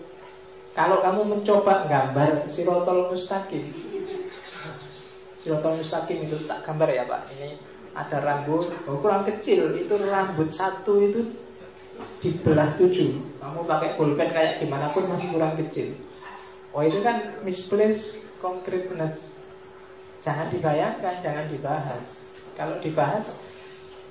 [0.71, 3.67] Kalau kamu mencoba gambar sirotol mustaqim
[5.43, 7.27] sirotol mustaqim itu tak gambar ya pak?
[7.35, 7.59] Ini
[7.91, 8.71] ada rambut.
[8.87, 9.75] Oh, kurang kecil.
[9.75, 11.27] Itu rambut satu itu
[12.23, 13.43] dibelah tujuh.
[13.43, 15.91] Kamu pakai pulpen kayak gimana pun masih kurang kecil.
[16.71, 19.35] Oh itu kan misplaced concreteness.
[20.23, 22.30] Jangan dibayangkan jangan dibahas
[22.61, 23.41] kalau dibahas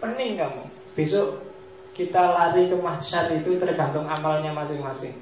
[0.02, 0.66] pening kamu.
[0.98, 1.46] Besok
[1.94, 5.14] kita lari ke mahsyar itu tergantung amalnya masing-masing.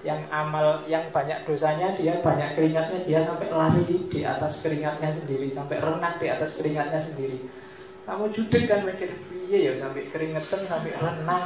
[0.00, 5.52] Yang amal yang banyak dosanya dia banyak keringatnya dia sampai lari di atas keringatnya sendiri,
[5.52, 7.44] sampai renang di atas keringatnya sendiri.
[8.04, 9.16] Kamu judek kan mikir,
[9.48, 11.44] iya ya sampai keringetan sampai renang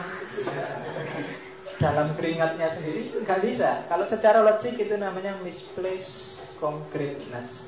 [1.78, 3.86] dalam keringatnya sendiri nggak bisa.
[3.86, 7.67] Kalau secara logik itu namanya misplaced concreteness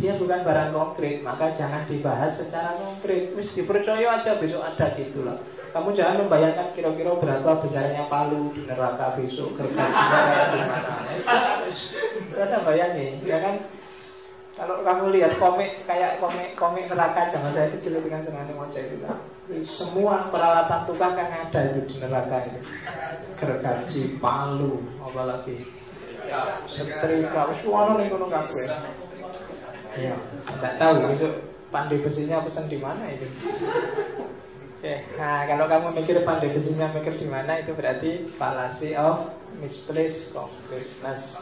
[0.00, 3.36] dia bukan barang konkret maka jangan dibahas secara konkret.
[3.36, 5.36] Wis dipercaya aja besok ada gitu lah
[5.70, 10.94] kamu jangan membayangkan kira-kira berapa besarnya palu di neraka besok gergajinya kayak gimana
[12.34, 13.56] rasa bayangin ya kan?
[14.58, 18.98] Kalau kamu lihat komik kayak komik komik neraka zaman saya kecil dengan senang moja itu
[19.00, 19.16] kan.
[19.64, 22.60] Semua peralatan tukang kan ada itu di neraka itu.
[23.38, 25.64] Gergaji palu apalagi.
[26.68, 28.68] Setrika suara nih gunung kafe
[29.98, 30.14] Ya,
[30.46, 31.32] nggak tahu besok
[31.74, 33.26] pandai besinya pesan di mana itu.
[34.80, 39.26] Oke, nah kalau kamu mikir pandai ke sini mikir di mana itu berarti fallacy of
[39.58, 41.36] misplaced concreteness.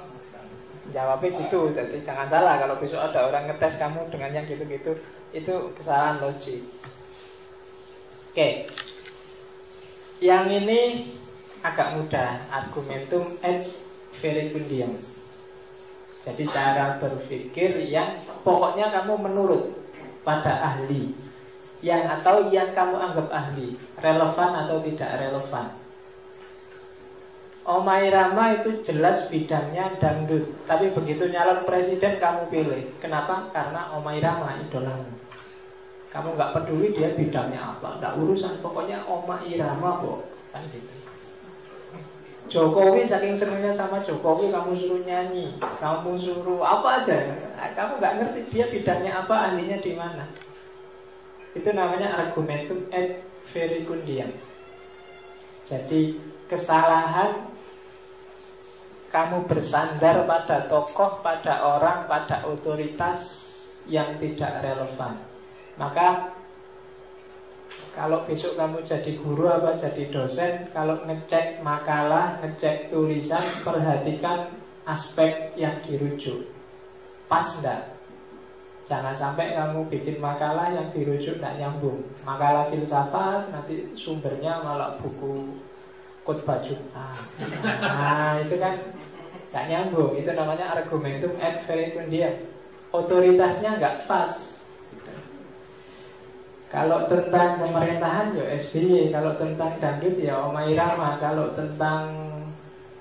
[0.89, 4.97] Jawabnya gitu, jadi jangan salah kalau besok ada orang ngetes kamu dengan yang gitu-gitu,
[5.37, 6.65] itu kesalahan logik.
[8.33, 8.65] Oke,
[10.25, 11.13] yang ini
[11.61, 13.61] agak mudah, argumentum et
[14.25, 15.18] verecundium.
[16.29, 19.73] Jadi cara berpikir yang pokoknya kamu menurut
[20.21, 21.17] pada ahli.
[21.81, 23.81] Yang atau yang kamu anggap ahli.
[23.97, 25.67] Relevan atau tidak relevan.
[27.65, 30.69] Omai Rama itu jelas bidangnya dangdut.
[30.69, 32.85] Tapi begitu nyalon presiden kamu pilih.
[33.01, 33.49] Kenapa?
[33.49, 35.09] Karena Omai Rama idolamu.
[36.13, 37.97] Kamu nggak peduli dia bidangnya apa.
[38.05, 38.61] Nggak urusan.
[38.61, 40.29] Pokoknya Omai Rama kok.
[40.53, 41.08] Kan gitu
[42.49, 47.17] Jokowi saking senangnya sama Jokowi kamu suruh nyanyi, kamu suruh apa aja,
[47.77, 50.25] kamu nggak ngerti dia bidangnya apa, ahlinya di mana.
[51.53, 53.21] Itu namanya argumentum et
[53.53, 54.33] verecundiam.
[55.69, 56.17] Jadi
[56.49, 57.45] kesalahan
[59.13, 63.21] kamu bersandar pada tokoh, pada orang, pada otoritas
[63.89, 65.17] yang tidak relevan.
[65.81, 66.37] Maka
[67.99, 74.55] kalau besok kamu jadi guru apa jadi dosen Kalau ngecek makalah, ngecek tulisan Perhatikan
[74.87, 76.47] aspek yang dirujuk.
[77.27, 77.99] Pas enggak?
[78.89, 82.01] Jangan sampai kamu bikin makalah yang dirujuk tidak nyambung.
[82.25, 85.59] Makalah filsafat nanti sumbernya malah buku
[86.25, 87.19] khotbah Jumat.
[87.85, 88.81] Nah itu kan
[89.51, 90.17] tidak nyambung.
[90.17, 92.33] Itu namanya argumentum et verecundiam
[92.89, 94.58] Otoritasnya nggak pas
[96.69, 102.13] kalau tentang pemerintahan ya SBY, kalau tentang dangdut ya Oma Irama, kalau tentang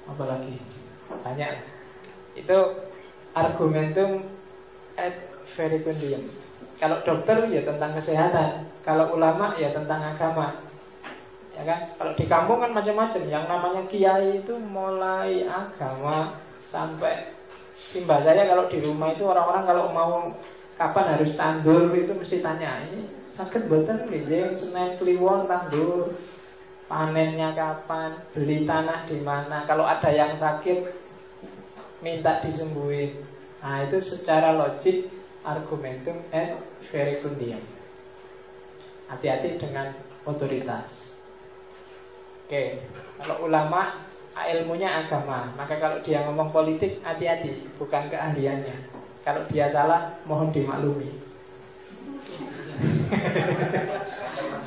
[0.07, 0.55] apa lagi?
[1.11, 1.51] Banyak.
[2.39, 2.57] Itu
[3.35, 4.23] argumentum
[4.95, 5.15] et
[5.51, 6.23] verecundium.
[6.79, 10.47] Kalau dokter ya tentang kesehatan, kalau ulama ya tentang agama.
[11.51, 11.79] Ya kan?
[11.99, 13.21] Kalau di kampung kan macam-macam.
[13.27, 16.39] Yang namanya kiai itu mulai agama
[16.71, 17.27] sampai
[17.75, 20.11] simbah saya kalau di rumah itu orang-orang kalau mau
[20.79, 26.09] kapan harus tandur itu mesti tanya ini sakit buatan nggih Senin Kliwon tandur
[26.89, 28.17] panennya kapan?
[28.33, 29.61] Beli tanah di mana?
[29.69, 30.89] Kalau ada yang sakit
[32.01, 33.13] minta disembuhin.
[33.61, 35.05] Nah itu secara logik
[35.45, 36.57] argumentum et
[36.89, 37.61] verecundium
[39.05, 39.93] hati-hati dengan
[40.25, 41.13] otoritas.
[42.49, 42.81] Oke
[43.21, 44.01] kalau ulama
[44.49, 45.53] ilmunya agama.
[45.53, 47.69] Maka kalau dia ngomong politik hati-hati.
[47.77, 48.97] Bukan keahliannya.
[49.21, 51.26] Kalau dia salah mohon dimaklumi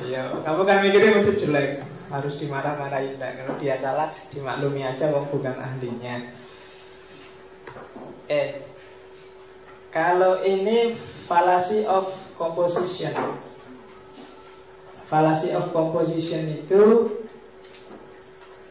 [0.01, 3.21] Iya, kamu kan mikirnya mesti jelek, harus dimarah-marahin.
[3.21, 6.25] Nah, kalau dia salah, dimaklumi aja, wong bukan ahlinya.
[8.25, 8.65] Eh,
[9.93, 10.97] kalau ini
[11.29, 13.13] fallacy of composition.
[15.11, 17.11] Fallacy of composition itu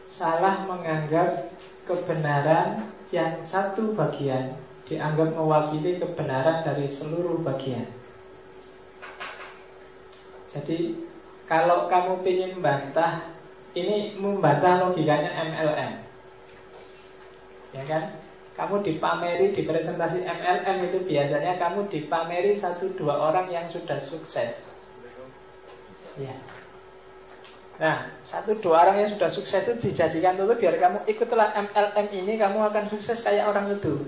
[0.09, 1.53] salah menganggap
[1.85, 4.57] kebenaran yang satu bagian
[4.89, 8.00] dianggap mewakili kebenaran dari seluruh bagian.
[10.51, 10.99] Jadi
[11.47, 13.23] kalau kamu ingin membantah
[13.71, 15.91] ini membantah logikanya MLM.
[17.71, 18.03] Ya kan?
[18.51, 24.75] Kamu dipameri di presentasi MLM itu biasanya kamu dipameri satu dua orang yang sudah sukses.
[26.19, 26.35] Ya.
[27.79, 32.35] Nah, satu dua orang yang sudah sukses itu dijadikan dulu biar kamu ikutlah MLM ini
[32.35, 34.03] kamu akan sukses kayak orang itu.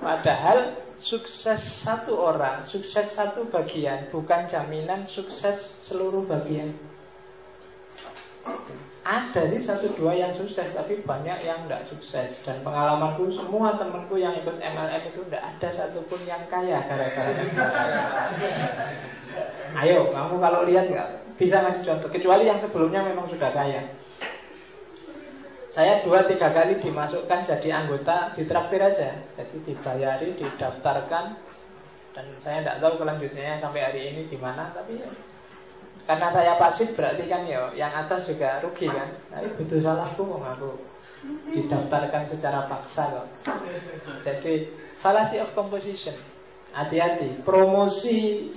[0.00, 0.72] Padahal
[1.02, 6.70] sukses satu orang, sukses satu bagian, bukan jaminan sukses seluruh bagian.
[9.02, 12.38] Ada sih satu dua yang sukses, tapi banyak yang tidak sukses.
[12.46, 17.34] Dan pengalamanku semua temanku yang ikut MLM itu tidak ada satupun yang kaya gara-gara
[19.82, 22.08] Ayo, kamu kalau lihat nggak bisa ngasih contoh.
[22.14, 23.90] Kecuali yang sebelumnya memang sudah kaya.
[25.72, 29.16] Saya dua tiga kali dimasukkan jadi anggota di traktir aja.
[29.40, 31.32] Jadi dibayari, didaftarkan.
[32.12, 35.08] Dan saya tidak tahu kelanjutannya sampai hari ini gimana Tapi ya,
[36.04, 39.08] karena saya pasif berarti kan ya Yang atas juga rugi kan.
[39.32, 40.72] Tapi butuh salahku kok aku
[41.56, 43.26] Didaftarkan secara paksa kok.
[44.20, 44.68] Jadi
[45.00, 46.12] fallacy of composition.
[46.76, 47.40] Hati-hati.
[47.48, 48.52] Promosi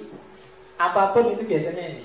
[0.75, 2.03] apa pun itu biasanya ini.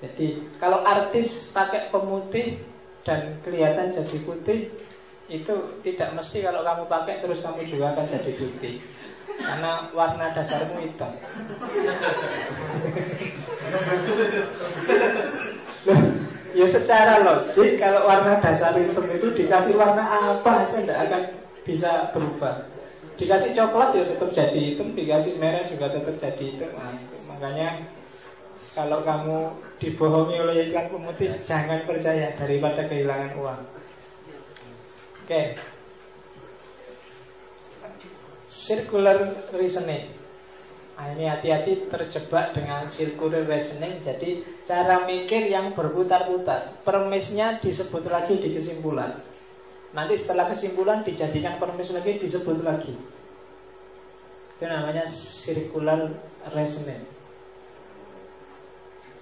[0.00, 2.62] Jadi kalau artis pakai pemutih
[3.08, 4.68] dan kelihatan jadi putih
[5.32, 8.76] itu tidak mesti kalau kamu pakai terus kamu juga akan jadi putih
[9.38, 11.12] karena warna dasarmu hitam.
[16.56, 21.22] ya secara logik kalau warna dasar hitam itu dikasih warna apa aja tidak akan
[21.64, 22.68] bisa berubah.
[23.18, 26.70] Dikasih coklat ya tetap jadi hitam, dikasih merah juga tetap jadi hitam.
[26.76, 26.94] Nah,
[27.34, 27.68] makanya
[28.78, 29.38] Kalau kamu
[29.82, 33.60] dibohongi oleh iklan pemutih, jangan percaya daripada kehilangan uang.
[33.66, 35.26] Oke.
[35.26, 35.46] Okay.
[38.46, 40.06] Circular reasoning.
[40.94, 48.34] Nah, ini hati-hati terjebak dengan circular reasoning Jadi cara mikir yang berputar-putar Permisnya disebut lagi
[48.42, 49.14] di kesimpulan
[49.94, 52.98] Nanti setelah kesimpulan dijadikan permis lagi disebut lagi
[54.58, 56.10] Itu namanya circular
[56.50, 57.17] reasoning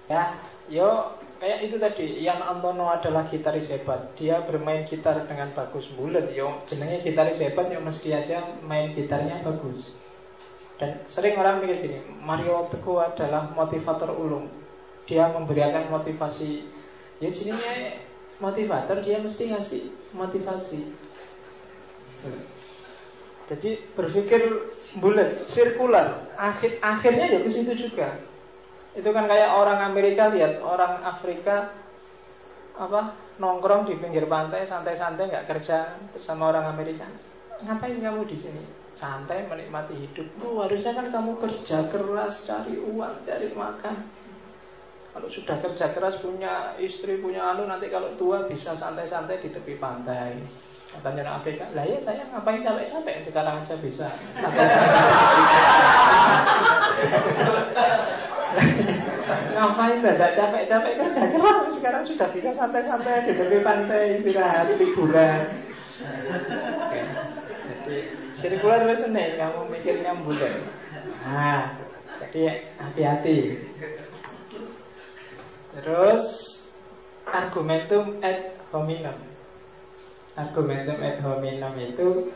[0.07, 0.31] Ya,
[0.71, 6.31] yo kayak itu tadi Ian Antono adalah gitaris hebat Dia bermain gitar dengan bagus bulat
[6.31, 9.91] Yo jenenge gitaris hebat yo mesti aja main gitarnya bagus
[10.77, 14.45] dan sering orang mikir gini, Mario Teguh adalah motivator ulung.
[15.09, 16.69] Dia memberikan motivasi.
[17.17, 17.97] Ya jadinya
[18.37, 19.81] motivator dia mesti ngasih
[20.13, 20.85] motivasi.
[23.49, 24.41] Jadi berpikir
[25.01, 26.29] bulat, sirkular.
[26.37, 28.13] Akhir akhirnya ya ke situ juga.
[28.97, 31.69] Itu kan kayak orang Amerika lihat orang Afrika
[32.77, 37.05] apa nongkrong di pinggir pantai santai-santai nggak kerja sama orang Amerika.
[37.61, 38.63] Ngapain kamu di sini?
[38.97, 40.25] santai menikmati hidup.
[40.41, 43.93] Oh, harusnya kan kamu kerja keras cari uang, cari makan.
[45.13, 49.77] Kalau sudah kerja keras punya istri, punya anu nanti kalau tua bisa santai-santai di tepi
[49.77, 50.41] pantai.
[50.87, 54.07] Katanya orang Afrika, lah ya saya ngapain capek-capek sekarang aja bisa
[59.57, 65.51] ngapain tidak capek-capek kerja keras sekarang sudah bisa santai-santai di tepi pantai istirahat liburan.
[67.87, 67.97] Jadi
[68.37, 70.53] Circular reasoning kamu mikirnya bulat.
[71.25, 71.73] Nah,
[72.21, 73.57] jadi hati-hati.
[75.73, 76.25] Terus
[77.25, 79.17] argumentum ad hominem.
[80.37, 82.29] Argumentum ad hominem itu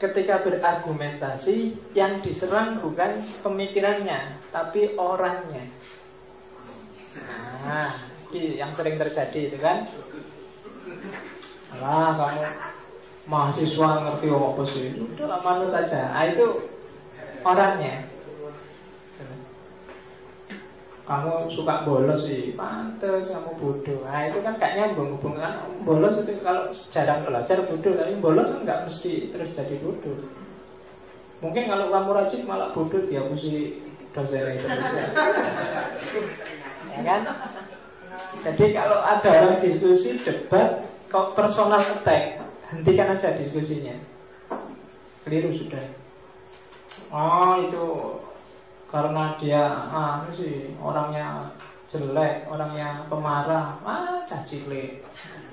[0.00, 5.68] ketika berargumentasi yang diserang bukan pemikirannya tapi orangnya.
[7.68, 7.92] Nah,
[8.32, 9.84] yang sering terjadi itu kan.
[11.70, 12.42] Alah, kamu
[13.30, 16.46] mahasiswa ngerti apa sih udah manut aja nah, itu
[17.46, 18.02] orangnya
[21.10, 22.54] kamu suka bolos sih.
[22.54, 24.06] Pantes kamu bodoh.
[24.06, 25.58] Nah itu kan gak nyambung hubungan.
[25.82, 30.18] Bolos itu kalau jarang belajar bodoh tapi bolos enggak mesti terus jadi bodoh.
[31.42, 33.82] Mungkin kalau kamu rajin malah bodoh dia mesti
[34.14, 34.66] dosen itu
[36.94, 37.22] ya kan?
[38.46, 42.38] Jadi kalau ada orang diskusi debat kok personal attack
[42.70, 43.98] Hentikan aja diskusinya.
[45.26, 45.90] Keliru sudah.
[47.10, 47.86] Oh itu
[48.90, 51.54] Karena dia ah, sih Orangnya
[51.90, 55.00] jelek Orangnya pemarah Ah cacile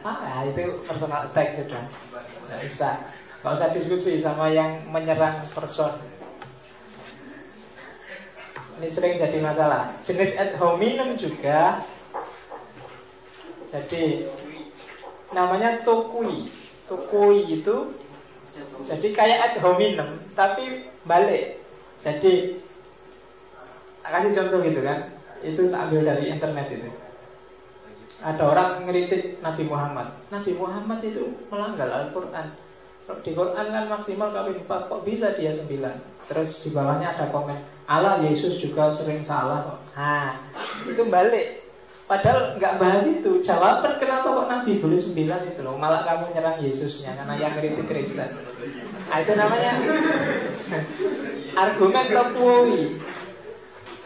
[0.06, 1.84] Ah itu personal attack sudah.
[1.84, 2.90] Tidak bisa.
[3.44, 5.92] Gak usah diskusi sama yang menyerang person.
[8.78, 9.92] Ini sering jadi masalah.
[10.08, 11.82] Jenis ad hominem juga.
[13.74, 14.24] Jadi
[15.36, 16.48] Namanya tokui.
[16.88, 17.92] Tukui itu
[18.88, 21.60] jadi kayak ad hominem tapi balik.
[22.00, 22.64] Jadi
[24.14, 25.00] kasih contoh gitu kan.
[25.44, 26.90] Itu tak ambil dari internet itu.
[28.18, 30.08] Ada orang ngeritik Nabi Muhammad.
[30.34, 32.50] Nabi Muhammad itu melanggar Al-Qur'an.
[33.08, 35.64] Di Quran kan maksimal kali 4 Kok bisa dia 9
[36.28, 37.56] Terus di bawahnya ada komen
[37.88, 40.36] Allah Yesus juga sering salah kok Nah
[40.84, 41.64] itu balik
[42.08, 43.44] Padahal nggak bahas itu.
[43.44, 45.76] Jawaban kenapa kok Nabi boleh sembilan itu loh.
[45.76, 48.32] Malah kamu nyerang Yesusnya karena yang kritik Kristen.
[49.12, 49.72] Nah, itu namanya
[51.68, 52.96] argumen topoi.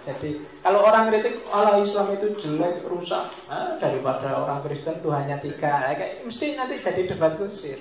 [0.02, 5.94] Jadi kalau orang kritik Allah Islam itu jelek, rusak, ah, daripada orang Kristen Tuhannya tiga,
[5.94, 7.78] kayak mesti nanti jadi debat kusir.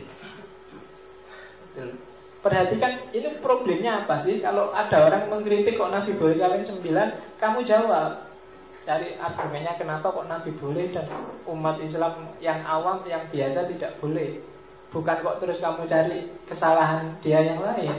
[2.40, 4.40] Perhatikan ini problemnya apa sih?
[4.40, 7.08] Kalau ada orang mengkritik kok Nabi boleh kawin sembilan,
[7.40, 8.20] kamu jawab
[8.80, 11.04] cari argumennya kenapa kok Nabi boleh dan
[11.48, 14.40] umat Islam yang awam yang biasa tidak boleh.
[14.92, 17.92] Bukan kok terus kamu cari kesalahan dia yang lain.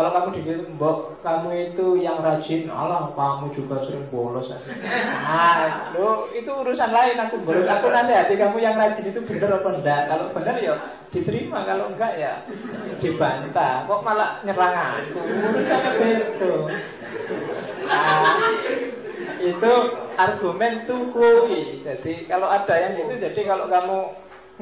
[0.00, 4.48] Kalau kamu dibilang, mbok kamu itu yang rajin, Allah kamu juga sering bolos.
[4.48, 7.20] Nah, lo itu urusan lain.
[7.20, 10.02] Aku bolos, aku nasihati kamu yang rajin itu benar apa enggak?
[10.08, 10.74] Kalau benar ya
[11.12, 12.32] diterima, kalau enggak ya
[12.96, 13.84] dibantah.
[13.84, 15.20] Kok malah nyerang aku?
[15.20, 16.52] Urusan itu.
[17.84, 18.56] Nah,
[19.36, 19.72] itu
[20.16, 21.84] argumen tukui.
[21.84, 23.98] Jadi kalau ada yang gitu, jadi kalau kamu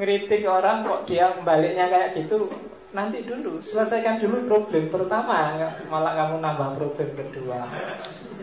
[0.02, 2.50] ngeritik orang kok dia baliknya kayak gitu,
[2.88, 5.60] nanti dulu selesaikan dulu problem pertama,
[5.92, 7.68] malah kamu nambah problem kedua,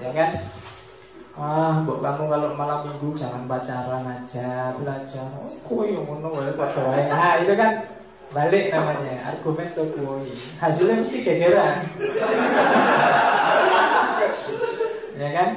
[0.02, 0.32] ya kan?
[1.36, 5.28] Ah, mbok kamu kalau malam minggu jangan pacaran aja, belajar.
[5.36, 6.56] Oh, kue yang ngono wae
[7.12, 7.84] Nah, itu kan
[8.32, 10.32] balik namanya argumen tukui.
[10.64, 11.84] Hasilnya mesti gegeran.
[15.20, 15.50] ya kan?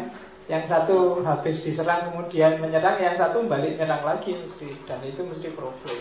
[0.51, 5.55] Yang satu habis diserang kemudian menyerang, yang satu balik menyerang lagi mesti dan itu mesti
[5.55, 6.01] problem.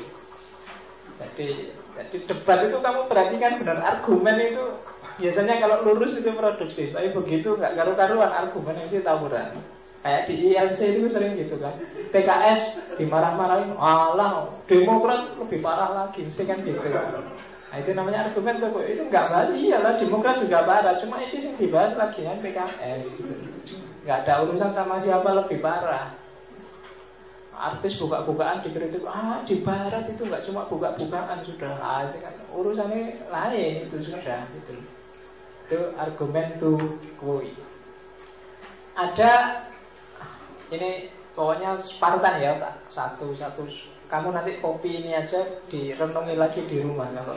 [1.22, 4.64] Jadi, jadi debat itu kamu perhatikan benar argumen itu
[5.18, 9.50] biasanya kalau lurus itu produktif, tapi begitu nggak karu-karuan argumen itu tawuran.
[10.06, 11.74] Kayak di ILC itu sering gitu kan.
[12.14, 16.80] PKS dimarah-marahin, alah Demokrat lebih parah lagi, mesti kan gitu.
[17.68, 21.58] Nah itu namanya argumen tuh itu nggak balik, iyalah Demokrat juga parah, cuma itu yang
[21.58, 23.04] dibahas lagi kan PKS.
[24.06, 26.14] Nggak ada urusan sama siapa lebih parah.
[27.58, 33.18] Artis buka-bukaan dikritik, ah di barat itu nggak cuma buka-bukaan sudah, ah, itu kan urusannya
[33.34, 34.74] lain itu sudah gitu.
[35.66, 37.58] Itu argumen tuh kui.
[38.94, 39.66] Ada
[40.70, 42.54] ini pokoknya Spartan ya
[42.94, 43.66] satu satu.
[44.08, 47.10] Kamu nanti kopi ini aja direnungi lagi di rumah.
[47.12, 47.36] Kalau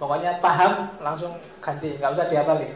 [0.00, 2.72] pokoknya paham langsung ganti nggak usah diapalin.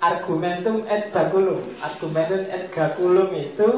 [0.00, 1.60] Argumentum et baculum.
[1.82, 3.68] Argumentum et baculum itu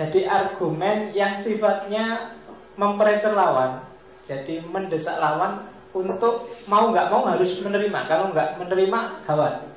[0.00, 2.32] jadi argumen yang sifatnya
[2.80, 3.84] mempreser lawan
[4.24, 6.40] jadi mendesak lawan untuk
[6.72, 9.70] mau nggak mau harus menerima kalau nggak menerima gawat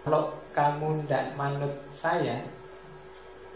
[0.00, 2.40] kalau kamu tidak manut saya,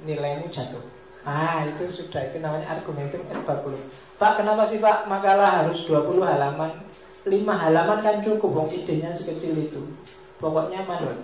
[0.04, 0.84] nilaimu jatuh.
[1.24, 3.40] Ah, itu sudah itu namanya argumentum et
[4.14, 6.84] Pak, kenapa sih Pak makalah harus 20 halaman?
[7.24, 9.80] 5 halaman kan cukup, wong idenya sekecil itu.
[10.36, 11.16] Pokoknya manut.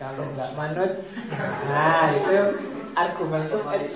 [0.00, 0.92] Kalau nggak manut,
[1.70, 2.36] nah itu
[2.96, 3.86] argumentum et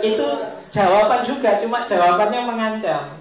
[0.00, 0.26] Itu
[0.72, 3.12] jawaban juga, cuma jawabannya mengancam.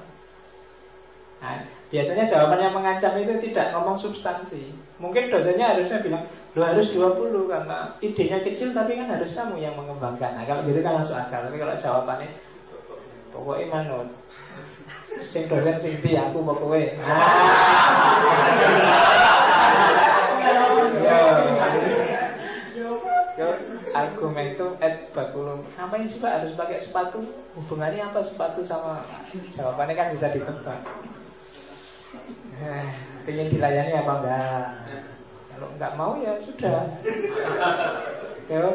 [1.43, 1.59] Nah,
[1.91, 4.71] biasanya jawaban yang mengancam itu tidak ngomong substansi.
[5.03, 6.23] Mungkin dosennya harusnya bilang,
[6.55, 10.39] lo harus 20 karena idenya kecil tapi kan harus kamu yang mengembangkan.
[10.39, 11.43] Nah, kalau gitu kan masuk akal.
[11.43, 12.31] Tapi kalau jawabannya
[13.35, 14.07] pokoknya manut.
[15.19, 16.95] Sing dosen sing aku pokoknya.
[23.33, 23.49] Yo,
[23.97, 25.65] argumen itu et bakulum.
[25.73, 27.25] Ngapain sih pak harus pakai sepatu?
[27.57, 29.05] Hubungannya apa sepatu sama
[29.57, 30.79] jawabannya kan bisa ditebak.
[32.61, 32.87] Eh,
[33.25, 34.65] pengen dilayani apa enggak?
[35.53, 36.85] Kalau enggak mau ya sudah.
[38.51, 38.65] Yo,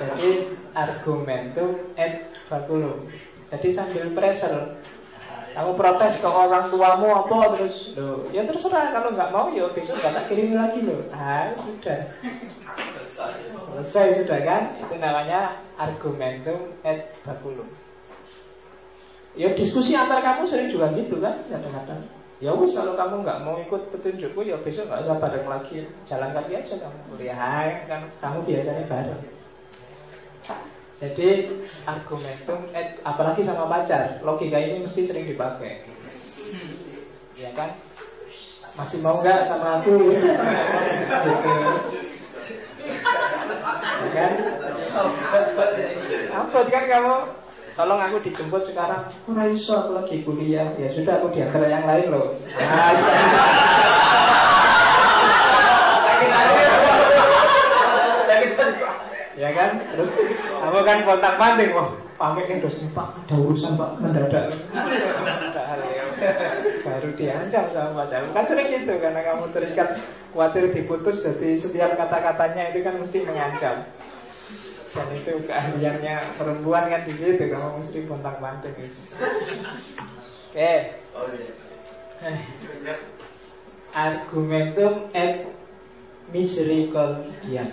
[0.00, 0.30] jadi
[0.74, 3.06] argumentum et baculum.
[3.50, 4.78] Jadi sambil pressure
[5.50, 7.94] kamu protes ke orang tuamu apa terus?
[7.98, 8.94] Lo ya terserah.
[8.94, 12.00] Kalau nggak mau ya besok nggak kirim lagi lo ah sudah.
[13.82, 14.62] Selesai sudah kan?
[14.78, 17.66] Itu namanya argumentum et baculum.
[19.34, 21.34] Ya diskusi antar kamu sering juga gitu kan?
[21.50, 22.02] Kadang-kadang.
[22.40, 25.86] Ya wis kalau kamu nggak mau ikut petunjukku ya besok nggak usah bareng lagi.
[26.06, 26.98] Jalan kaki aja kamu.
[27.10, 27.38] Kuliah
[27.90, 28.02] kan?
[28.22, 29.22] Kamu biasanya bareng.
[31.00, 31.48] Jadi
[31.88, 35.80] argumentum et, apalagi sama pacar logika ini mesti sering dipakai.
[37.40, 37.72] Ya kan?
[38.76, 39.96] Masih mau nggak sama aku?
[40.12, 40.28] gitu.
[44.00, 44.30] Ya kan?
[46.36, 47.16] Apa kan kamu
[47.78, 49.08] Tolong aku dijemput sekarang
[49.54, 52.92] iso aku lagi kuliah Ya sudah aku diantar yang lain loh nah,
[59.38, 59.78] Ya kan?
[59.78, 60.10] Terus
[60.58, 64.52] kamu kan kontak manting Wah pamit yang dosen Pak ada urusan Pak mendadak.
[66.84, 69.96] Baru diancam sama pacar Kan sering gitu Karena kamu terikat
[70.34, 73.88] Khawatir diputus Jadi setiap kata-katanya itu kan mesti mengancam.
[74.90, 78.90] Dan itu keahliannya perempuan kan di situ kamu mesti kontak banting oke.
[80.50, 80.90] Okay.
[83.94, 85.46] argumentum et
[86.34, 87.70] misericordia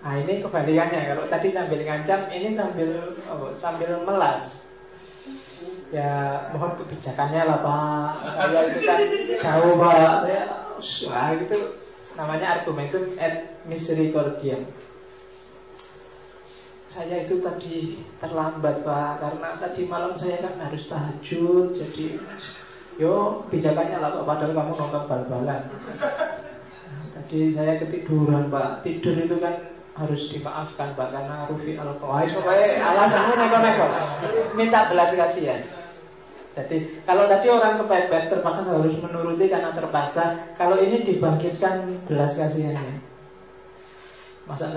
[0.00, 1.12] nah ini kebalikannya.
[1.12, 4.64] Kalau tadi sambil ngancam ini sambil oh, sambil melas.
[5.92, 8.10] Ya mohon kebijakannya lah pak.
[8.24, 9.00] Saya itu kan
[9.44, 10.14] jauh pak.
[10.24, 10.42] Saya
[11.08, 11.58] wah itu
[12.16, 14.60] namanya argumentum et misericordia
[16.90, 22.18] saya itu tadi terlambat pak karena tadi malam saya kan harus tahajud jadi
[22.98, 25.62] yo kebijakannya lah pak padahal kamu nonton bal-balan.
[27.14, 28.82] Tadi saya ketiduran pak.
[28.82, 29.54] Tidur itu kan
[30.00, 33.86] harus dimaafkan pak karena Rufi al pokoknya alasannya neko-neko
[34.56, 35.60] minta belas kasihan.
[36.50, 43.04] Jadi kalau tadi orang kepepet terpaksa harus menuruti karena terpaksa kalau ini dibangkitkan belas kasihannya.
[44.48, 44.72] Masa